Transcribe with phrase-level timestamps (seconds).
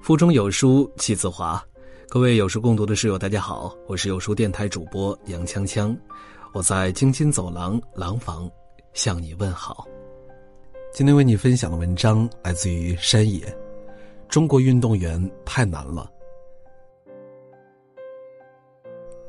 [0.00, 1.62] 腹中有书气自华，
[2.08, 5.94] 各位有书共读的室友，大家好，我是有书电台主播杨锵锵，
[6.52, 8.50] 我在京津走廊廊坊
[8.94, 9.86] 向你问好。
[10.90, 13.42] 今天为你分享的文章来自于山野，
[14.26, 16.10] 中国运动员太难了。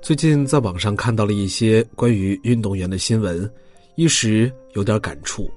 [0.01, 3.51] 最近在网上看到了一些关于运动员的新闻，
[3.95, 5.51] 一时有点感触。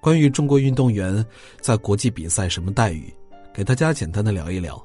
[0.00, 1.26] 关于中国运动员
[1.60, 3.12] 在国际比赛什么待遇，
[3.54, 4.84] 给大家简单的聊一聊。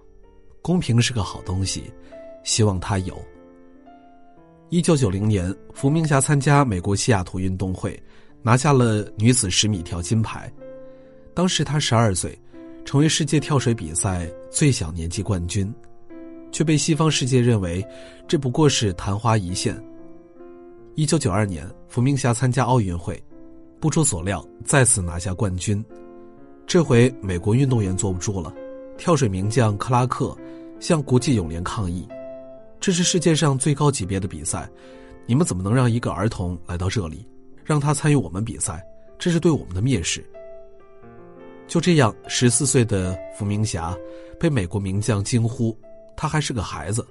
[0.62, 1.92] 公平是个好东西，
[2.44, 3.20] 希望他有。
[4.70, 8.00] 一九九零年，伏明霞参加美国西雅图运动会，
[8.44, 10.54] 拿下了女子十米跳金牌。
[11.34, 12.40] 当时她十二岁，
[12.86, 15.74] 成为世界跳水比赛最小年纪冠军。
[16.52, 17.84] 却被西方世界认为，
[18.28, 19.76] 这不过是昙花一现。
[20.94, 23.20] 一九九二年，伏明霞参加奥运会，
[23.80, 25.84] 不出所料再次拿下冠军。
[26.70, 28.54] 这回美国运动员坐不住了，
[28.96, 30.38] 跳水名将克拉克
[30.80, 32.08] 向国际泳联抗议
[32.80, 34.70] ：“这是世界上最高级别的比赛，
[35.26, 37.28] 你们怎么能让一个儿童来到这里，
[37.66, 38.86] 让他参与我们比赛？
[39.18, 40.24] 这是对我们的蔑视。”
[41.68, 43.98] 就这样，十四岁的伏明霞
[44.40, 45.76] 被美国名将惊呼。
[46.16, 47.04] 他还是个孩子，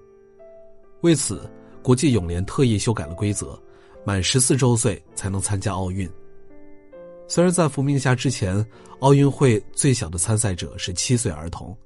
[1.01, 1.51] 为此，
[1.83, 3.61] 国际泳联特意修改了规则，
[4.05, 6.09] 满十四周岁才能参加奥运。
[7.31, 8.65] 虽然在伏明霞之前，
[9.01, 11.77] 奥运会最小的参赛者是七岁儿童。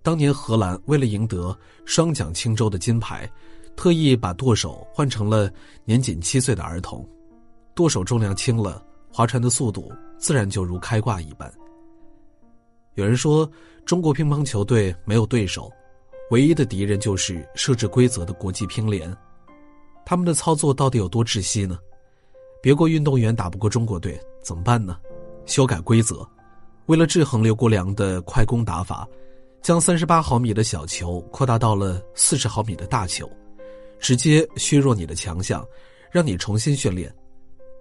[0.00, 3.28] 当年荷兰为了赢得双桨轻舟的金牌，
[3.74, 5.50] 特意把舵手换成了
[5.84, 7.04] 年仅七岁的儿童，
[7.74, 8.80] 舵手重量轻了，
[9.12, 11.52] 划船的速度自然就如开挂一般。
[12.94, 13.50] 有人说，
[13.84, 15.68] 中国乒乓球队没有对手。
[16.30, 19.14] 唯一的敌人就是设置规则的国际乒联，
[20.06, 21.76] 他们的操作到底有多窒息呢？
[22.64, 24.96] 别国运动员打不过中国队怎么办呢？
[25.44, 26.26] 修改规则，
[26.86, 29.06] 为了制衡刘国梁的快攻打法，
[29.60, 33.30] 将三十八毫米的小球扩大到了四十毫米的大球，
[33.98, 35.62] 直接削弱你的强项，
[36.10, 37.14] 让你重新训练。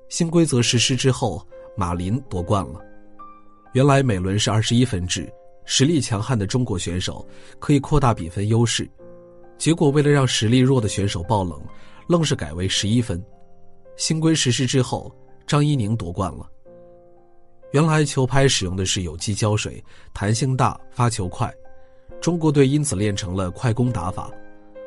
[0.10, 1.42] 新规则实施之后，
[1.78, 2.82] 马林夺冠了。
[3.72, 5.32] 原来每轮是二十一分制。
[5.64, 7.26] 实力强悍的中国选手
[7.58, 8.86] 可以扩大比分优势，
[9.58, 11.58] 结果为了让实力弱的选手爆冷，
[12.06, 13.24] 愣是改为十一分。
[13.96, 15.14] 新规实施之后，
[15.46, 16.50] 张怡宁夺冠了。
[17.72, 19.84] 原来球拍使用的是有机胶水，
[20.14, 21.52] 弹性大，发球快，
[22.22, 24.32] 中国队因此练成了快攻打法。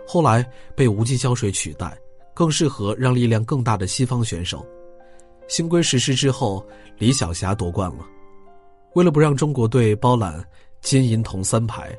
[0.06, 1.96] 后来被无机胶水取代，
[2.34, 4.64] 更适合让力量更大的西方选手。
[5.48, 6.64] 新规实施之后，
[6.98, 8.06] 李晓霞夺冠了。
[8.94, 10.44] 为了不让中国队包揽。
[10.82, 11.92] 金银铜三牌，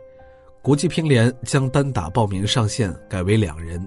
[0.62, 3.86] 国际乒联将单打报名上限改为两人。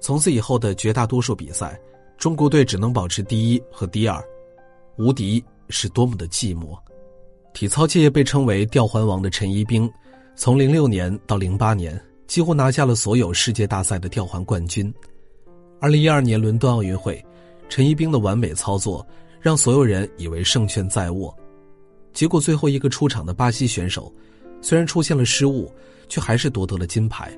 [0.00, 1.80] 从此以后的绝大多数比赛，
[2.18, 4.20] 中国队只能保持第一和第二，
[4.96, 6.76] 无敌是多么的寂寞。
[7.54, 9.88] 体操界被称为“吊环王”的陈一冰，
[10.34, 14.92] 从零六年到零八年，几乎拿下了所有世界大赛的吊环冠军。
[15.80, 17.24] 二零一二年伦敦奥运会，
[17.68, 19.06] 陈一冰的完美操作
[19.40, 21.32] 让所有人以为胜券在握。
[22.12, 24.12] 结果最后一个出场的巴西选手，
[24.60, 25.72] 虽然出现了失误，
[26.08, 27.32] 却还是夺得了金牌。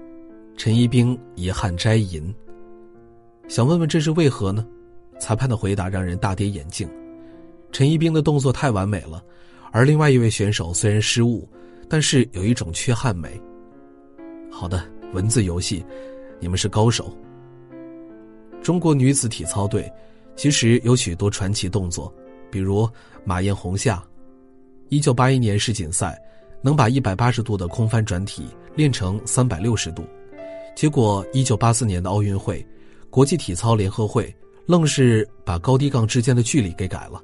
[0.56, 2.34] 陈一冰遗憾摘银。
[3.50, 4.64] 想问问这是为何呢？
[5.18, 6.88] 裁判的回答让人大跌眼镜。
[7.72, 9.20] 陈一冰的动作太完美了，
[9.72, 11.48] 而另外一位选手虽然失误，
[11.88, 13.28] 但是有一种缺憾美。
[14.52, 15.84] 好的，文字游戏，
[16.38, 17.12] 你们是高手。
[18.62, 19.92] 中国女子体操队
[20.36, 22.12] 其实有许多传奇动作，
[22.52, 22.88] 比如
[23.24, 24.00] 马艳红下。
[24.90, 26.16] 一九八一年世锦赛，
[26.62, 28.46] 能把一百八十度的空翻转体
[28.76, 30.04] 练成三百六十度，
[30.76, 32.64] 结果一九八四年的奥运会，
[33.10, 34.32] 国际体操联合会
[34.66, 37.20] 愣是把高低杠之间的距离给改了，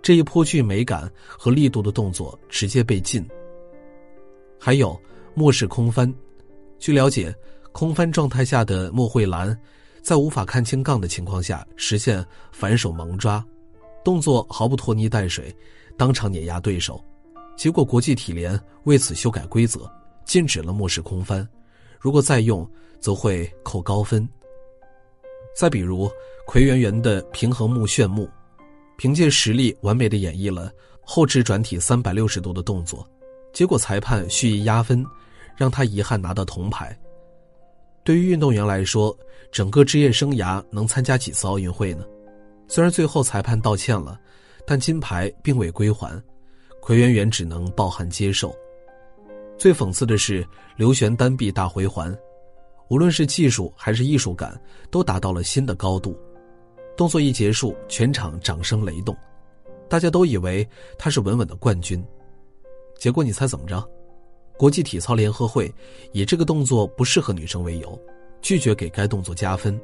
[0.00, 3.26] 这一颇具美感和力度的动作直接被禁。
[4.60, 4.98] 还有
[5.34, 6.12] 末式空翻，
[6.78, 7.34] 据了解，
[7.72, 9.58] 空翻状态下的莫慧兰，
[10.02, 13.44] 在无法看清杠的情况下实现反手猛抓，
[14.04, 15.54] 动作毫不拖泥带水。
[15.96, 17.04] 当场碾压对手，
[17.56, 19.90] 结果国际体联为此修改规则，
[20.24, 21.46] 禁止了末式空翻，
[21.98, 22.68] 如果再用，
[23.00, 24.26] 则会扣高分。
[25.54, 26.10] 再比如
[26.46, 28.28] 奎圆圆的平衡木炫目，
[28.96, 30.70] 凭借实力完美的演绎了
[31.00, 33.06] 后置转体三百六十度的动作，
[33.52, 35.04] 结果裁判蓄意压分，
[35.56, 36.98] 让他遗憾拿到铜牌。
[38.04, 39.16] 对于运动员来说，
[39.50, 42.04] 整个职业生涯能参加几次奥运会呢？
[42.68, 44.18] 虽然最后裁判道歉了。
[44.64, 46.22] 但金牌并未归还，
[46.80, 48.54] 奎圆圆只能抱憾接受。
[49.58, 50.46] 最讽刺的是，
[50.76, 52.16] 刘璇单臂大回环，
[52.92, 54.60] 无论是技术还是艺术感，
[54.90, 56.14] 都达到了新的高度。
[56.94, 59.16] 动作一结束，全场掌声雷动，
[59.88, 60.68] 大家都以为
[60.98, 62.04] 他是稳稳的冠军。
[62.98, 63.82] 结果你猜怎么着？
[64.58, 65.74] 国际体操联合会
[66.12, 67.98] 以这个动作不适合女生为由，
[68.42, 69.80] 拒绝给该动作加分。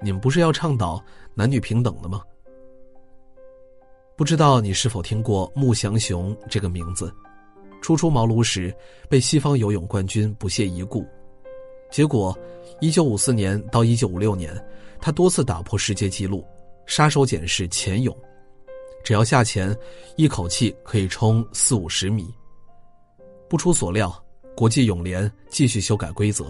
[0.00, 0.98] 你们不是要倡导
[1.34, 2.22] 男女平等的吗？
[4.16, 7.14] 不知道你是否听过穆祥雄这个名字？
[7.82, 8.74] 初出茅庐时
[9.10, 11.04] 被西方游泳冠军不屑一顾，
[11.94, 12.36] 结果，
[12.80, 14.52] 一九五四年到一九五六年，
[15.00, 16.44] 他多次打破世界纪录，
[16.86, 18.12] 杀手锏是潜泳，
[19.04, 19.72] 只要下潜，
[20.16, 22.34] 一口气可以冲四五十米。
[23.48, 24.12] 不出所料，
[24.56, 26.46] 国际泳联继续修改规则，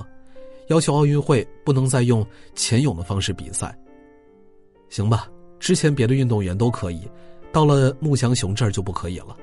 [0.69, 3.79] 要求奥运会不能再用潜泳的方式比赛。
[4.89, 5.29] 行吧，
[5.61, 7.03] 之前别的运动员都可以，
[7.53, 9.37] 到了穆祥雄这儿就不可以了。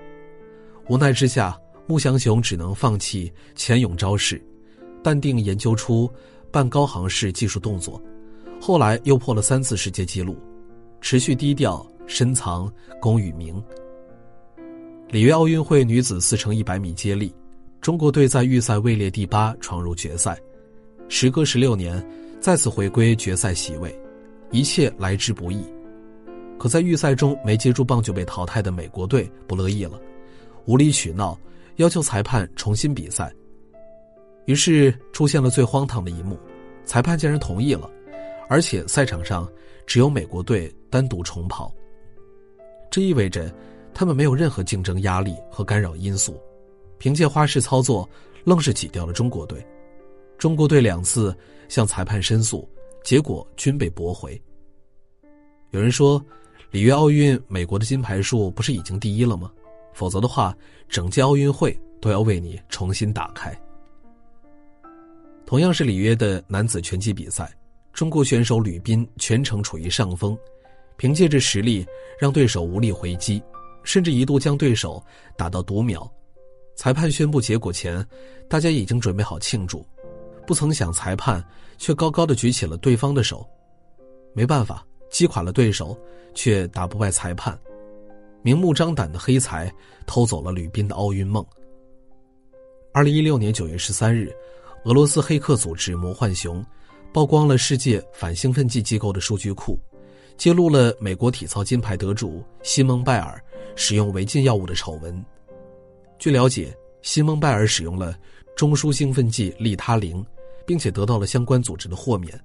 [0.89, 1.56] 无奈之下，
[1.86, 4.44] 穆祥雄只能放弃潜泳招式，
[5.03, 6.09] 淡定研究出
[6.51, 8.01] 半高航式技术动作，
[8.59, 10.38] 后来又破了三次世界纪录，
[11.00, 13.62] 持续低调深藏功与名。
[15.09, 17.33] 里约奥运会女子四乘一百米接力。
[17.81, 20.39] 中国队在预赛位列第八，闯入决赛。
[21.09, 22.01] 时隔十六年，
[22.39, 24.00] 再次回归决赛席位，
[24.51, 25.65] 一切来之不易。
[26.59, 30.00] 可在预赛中没接住棒就被淘汰的美国队不乐意了，
[30.65, 31.36] 无理取闹，
[31.77, 33.33] 要求裁判重新比赛。
[34.51, 36.38] 于是出现了最荒唐的一幕：
[36.83, 37.89] 裁判竟然同意了，
[38.50, 39.50] 而且赛场上
[39.88, 41.74] 只有美国队单独重跑。
[42.89, 43.50] 这意味着
[43.94, 46.38] 他们没有任何竞争压力和干扰因素。
[46.98, 48.07] 凭借花式操作，
[48.44, 49.65] 愣是挤掉了中国队。
[50.38, 51.33] 中国队两次
[51.69, 52.68] 向裁判申诉，
[53.06, 54.39] 结果均被驳回。
[55.69, 56.21] 有人说，
[56.71, 59.50] 里约奥运美国的金牌数不是已经第一了吗？
[59.94, 60.53] 否则的话，
[60.89, 63.57] 整届奥运会都要为你重新打开。
[65.51, 67.53] 同样是里约的男子拳击比赛，
[67.92, 70.38] 中国选手吕斌全程处于上风，
[70.95, 71.86] 凭借着实力
[72.18, 73.44] 让对手无力回击，
[73.83, 75.03] 甚至一度将对手
[75.36, 76.09] 打到读秒。
[76.77, 78.01] 裁判宣布结果前，
[78.48, 79.86] 大家已经准备好庆祝，
[80.48, 81.45] 不曾想裁判
[81.77, 83.45] 却高高的举起了对方的手。
[84.33, 86.00] 没办法，击垮了对手，
[86.33, 87.59] 却打不败裁判，
[88.42, 89.69] 明目张胆的黑财
[90.07, 91.45] 偷走了吕斌的奥运梦。
[92.94, 94.33] 二零一六年九月十三日，
[94.83, 96.66] 俄罗斯黑客组织“魔幻熊”
[97.13, 99.80] 曝光了世界反兴奋剂机构的数据库，
[100.38, 103.39] 揭露了美国体操金牌得主西蒙拜尔
[103.75, 105.24] 使用违禁药物的丑闻。
[106.18, 108.18] 据了解，西蒙拜尔使用了
[108.56, 110.25] 中枢兴奋剂利他灵，
[110.66, 112.39] 并且得到了相关组织的豁免。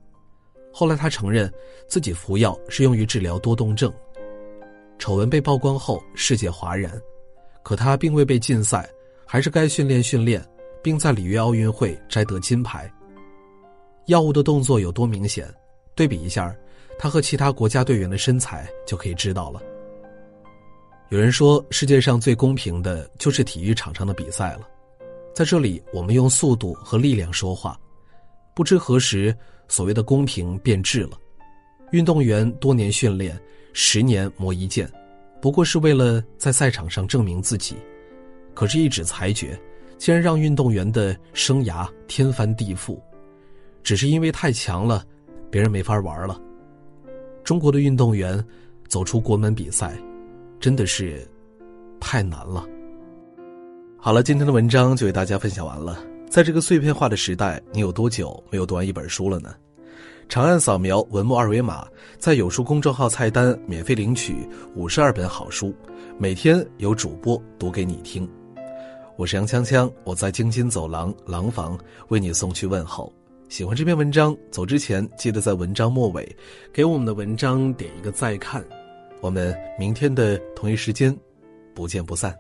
[0.71, 1.51] 后来他承认
[1.89, 3.91] 自己服药是用于治疗多动症。
[4.99, 7.01] 丑闻被曝光后，世界哗然，
[7.63, 8.87] 可他并未被禁赛，
[9.25, 10.47] 还是该训练训练，
[10.87, 12.89] 并在里约奥运会摘得金牌。
[14.07, 15.53] 药物的动作有多明显？
[15.97, 16.55] 对比一下
[16.97, 19.61] 他和其他国家队员的身材就可以知道了。
[21.09, 24.61] 有人说，世界上最公平的就是体育场上的比赛了。
[25.35, 27.77] 在这里，我们用速度和力量说话。
[28.55, 29.37] 不知何时，
[29.67, 31.19] 所谓的公平变质了。
[31.91, 33.37] 运动员多年训练，
[33.73, 34.89] 十年磨一剑，
[35.43, 37.75] 不过是为了在赛场上证明自己。
[38.55, 39.61] 可是，一纸裁决，
[39.99, 42.99] 竟然让运动员的生涯天翻地覆。
[43.83, 45.05] 只是因为太强了，
[45.51, 46.41] 别人没法玩了。
[47.45, 48.45] 中国的运动员
[48.89, 49.97] 走出国门比赛。
[50.59, 51.29] 真的是
[52.01, 52.67] 太难了。
[53.99, 56.03] 好了，今天的文章就为大家分享完了。
[56.31, 59.55] 在这个碎片化的时代，你有多久没有读完一本书了呢？
[60.31, 61.87] 长按扫描文末二维码，
[62.19, 65.75] 在有书公众号菜单免费领取五十二本好书，
[66.19, 68.27] 每天有主播读给你听。
[69.19, 73.11] 我是杨锵锵，我在京津走廊廊坊为你送去问候。
[73.49, 76.37] 喜欢这篇文章，走之前记得在文章末尾
[76.71, 78.63] 给我们的文章点一个再看。
[79.23, 81.17] 我们明天的同一时间，
[81.75, 82.37] 不见不散。